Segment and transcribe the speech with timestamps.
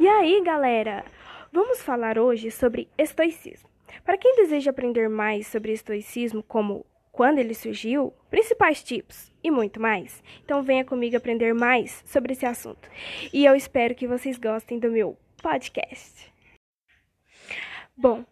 [0.00, 1.04] E aí, galera?
[1.52, 3.68] Vamos falar hoje sobre estoicismo.
[4.04, 9.80] Para quem deseja aprender mais sobre estoicismo, como quando ele surgiu, principais tipos e muito
[9.80, 12.90] mais, então venha comigo aprender mais sobre esse assunto.
[13.32, 16.32] E eu espero que vocês gostem do meu podcast.
[17.96, 18.24] Bom,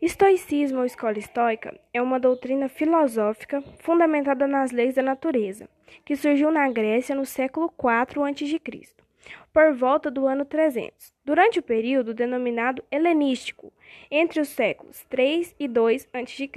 [0.00, 5.68] estoicismo ou escola estoica é uma doutrina filosófica fundamentada nas leis da natureza,
[6.04, 9.03] que surgiu na Grécia no século IV a.C
[9.52, 13.72] por volta do ano 300, durante o período denominado helenístico,
[14.10, 16.50] entre os séculos 3 e 2 a.C.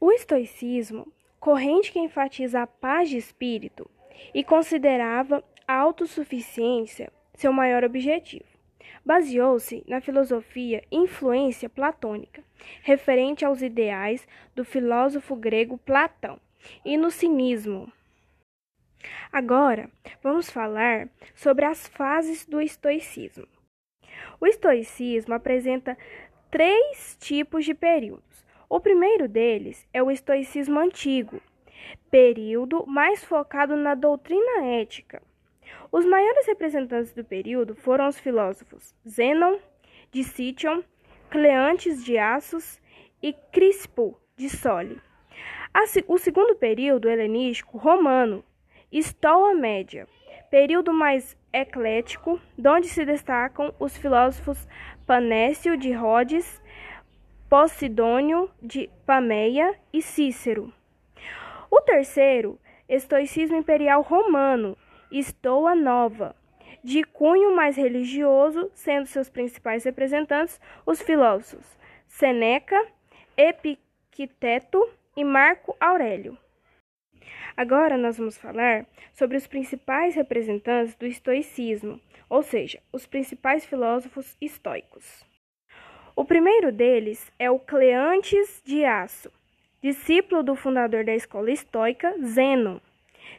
[0.00, 3.90] O estoicismo, corrente que enfatiza a paz de espírito
[4.32, 8.44] e considerava a autossuficiência seu maior objetivo,
[9.04, 12.42] baseou-se na filosofia influência platônica,
[12.82, 16.38] referente aos ideais do filósofo grego Platão,
[16.84, 17.92] e no cinismo
[19.32, 19.90] Agora,
[20.22, 23.46] vamos falar sobre as fases do estoicismo.
[24.40, 25.96] O estoicismo apresenta
[26.50, 28.44] três tipos de períodos.
[28.68, 31.40] O primeiro deles é o estoicismo antigo,
[32.10, 35.22] período mais focado na doutrina ética.
[35.90, 39.58] Os maiores representantes do período foram os filósofos Zenon,
[40.10, 40.82] Dicition,
[41.30, 42.80] Cleantes de Assos
[43.22, 45.00] e Crispo de Soli.
[46.06, 48.44] O segundo período helenístico romano
[48.96, 50.06] Estoa Média,
[50.52, 54.68] período mais eclético, onde se destacam os filósofos
[55.04, 56.62] Panécio de Rhodes,
[57.50, 60.72] Posidônio de Pameia e Cícero.
[61.68, 62.56] O terceiro,
[62.88, 64.78] estoicismo imperial romano,
[65.10, 66.36] Estoa Nova,
[66.84, 71.66] de cunho mais religioso, sendo seus principais representantes os filósofos
[72.06, 72.80] Seneca,
[73.36, 76.38] Epicteto e Marco Aurélio.
[77.56, 84.36] Agora nós vamos falar sobre os principais representantes do estoicismo, ou seja, os principais filósofos
[84.40, 85.24] estoicos.
[86.16, 89.30] O primeiro deles é o Cleantes de Aço,
[89.80, 92.82] discípulo do fundador da escola estoica Zeno.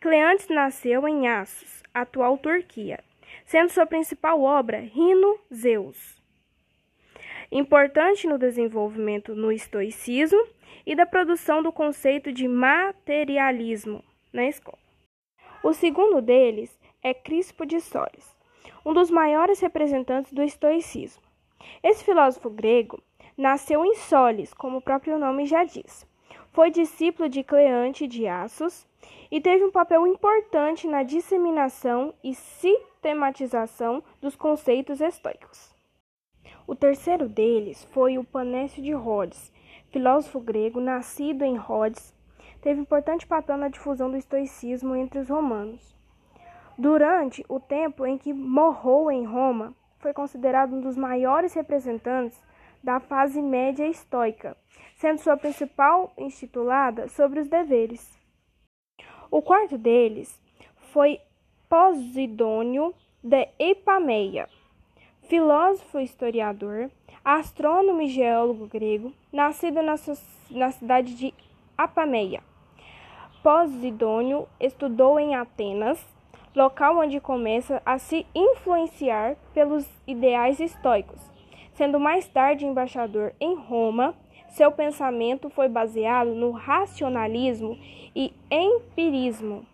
[0.00, 3.04] Cleantes nasceu em Assos, atual Turquia,
[3.44, 6.22] sendo sua principal obra Rino Zeus.
[7.52, 10.46] Importante no desenvolvimento no estoicismo
[10.86, 14.78] e da produção do conceito de materialismo na escola.
[15.62, 18.36] O segundo deles é Crispo de Solis,
[18.84, 21.22] um dos maiores representantes do estoicismo.
[21.82, 23.02] Esse filósofo grego
[23.36, 26.06] nasceu em Solis, como o próprio nome já diz.
[26.52, 28.86] Foi discípulo de Cleante de Assos
[29.30, 35.74] e teve um papel importante na disseminação e sistematização dos conceitos estoicos.
[36.66, 39.52] O terceiro deles foi o Panécio de Rhodes,
[39.90, 42.14] filósofo grego nascido em Rhodes,
[42.60, 45.96] teve importante papel na difusão do estoicismo entre os romanos.
[46.76, 52.40] Durante o tempo em que morrou em Roma, foi considerado um dos maiores representantes
[52.82, 54.56] da fase média estoica,
[54.96, 58.16] sendo sua principal intitulada sobre os deveres.
[59.30, 60.40] O quarto deles
[60.92, 61.20] foi
[61.68, 64.48] Posidônio de Epameia,
[65.24, 66.90] filósofo historiador,
[67.24, 69.96] astrônomo e geólogo grego, nascido na,
[70.50, 71.34] na cidade de
[71.76, 72.47] Apameia.
[73.42, 76.04] Posidônio estudou em Atenas,
[76.54, 81.20] local onde começa a se influenciar pelos ideais estoicos.
[81.74, 84.14] Sendo mais tarde embaixador em Roma,
[84.48, 87.78] seu pensamento foi baseado no racionalismo
[88.14, 89.64] e empirismo.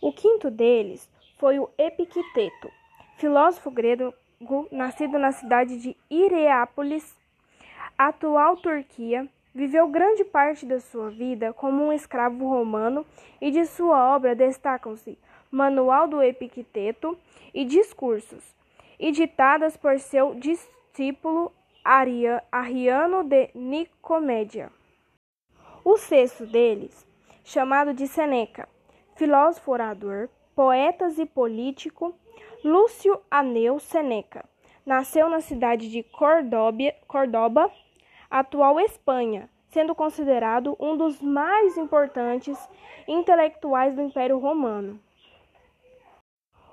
[0.00, 2.70] O quinto deles foi o Epicteto,
[3.16, 4.12] filósofo grego
[4.70, 7.16] nascido na cidade de Ireápolis,
[7.96, 9.26] atual Turquia,
[9.56, 13.06] viveu grande parte da sua vida como um escravo romano
[13.40, 15.18] e de sua obra destacam-se
[15.50, 17.16] Manual do Epicteto
[17.54, 18.54] e Discursos,
[19.00, 21.50] editadas por seu discípulo
[22.52, 24.70] Ariano de Nicomédia.
[25.82, 27.06] O sexto deles,
[27.42, 28.68] chamado de Seneca,
[29.14, 32.14] filósofo orador, poetas e político,
[32.62, 34.44] Lúcio Aneu Seneca
[34.84, 37.72] nasceu na cidade de Córdoba,
[38.30, 42.58] atual Espanha, sendo considerado um dos mais importantes
[43.06, 44.98] intelectuais do Império Romano.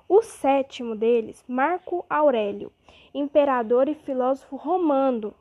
[0.07, 2.71] O sétimo deles, Marco Aurélio,
[3.13, 5.33] imperador e filósofo romano,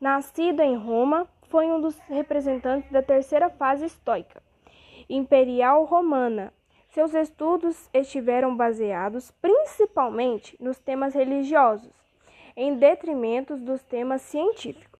[0.00, 4.42] nascido em Roma, foi um dos representantes da terceira fase estoica,
[5.08, 6.52] imperial romana,
[6.88, 11.90] seus estudos estiveram baseados principalmente nos temas religiosos,
[12.54, 14.91] em detrimento dos temas científicos.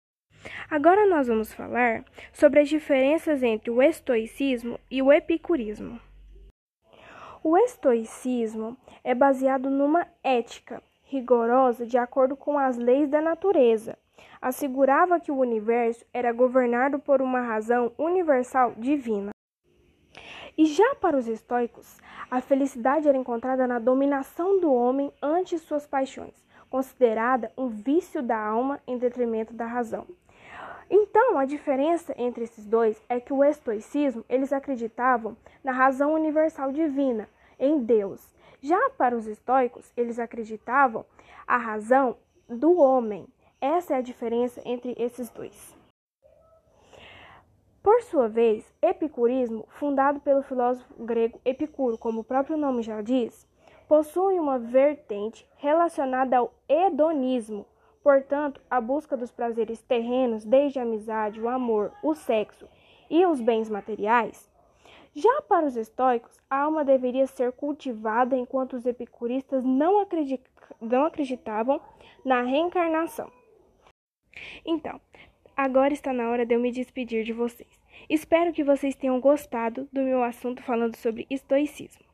[0.71, 6.01] Agora nós vamos falar sobre as diferenças entre o estoicismo e o epicurismo.
[7.45, 13.99] O estoicismo é baseado numa ética rigorosa de acordo com as leis da natureza.
[14.41, 19.31] Assegurava que o universo era governado por uma razão universal divina.
[20.57, 21.99] E já para os estoicos,
[22.31, 26.35] a felicidade era encontrada na dominação do homem ante suas paixões,
[26.71, 30.07] considerada um vício da alma em detrimento da razão.
[30.95, 35.35] Então, a diferença entre esses dois é que o estoicismo, eles acreditavam
[35.65, 38.35] na razão universal divina, em Deus.
[38.61, 41.07] Já para os estoicos, eles acreditavam
[41.47, 43.27] a razão do homem.
[43.59, 45.75] Essa é a diferença entre esses dois.
[47.83, 53.49] Por sua vez, epicurismo, fundado pelo filósofo grego Epicuro, como o próprio nome já diz,
[53.89, 57.65] possui uma vertente relacionada ao hedonismo,
[58.03, 62.69] Portanto, a busca dos prazeres terrenos, desde a amizade, o amor, o sexo
[63.09, 64.51] e os bens materiais.
[65.15, 70.43] Já para os estoicos, a alma deveria ser cultivada enquanto os epicuristas não, acredit
[70.81, 71.81] não acreditavam
[72.25, 73.31] na reencarnação.
[74.65, 75.01] Então,
[75.57, 77.81] agora está na hora de eu me despedir de vocês.
[78.09, 82.12] Espero que vocês tenham gostado do meu assunto falando sobre estoicismo.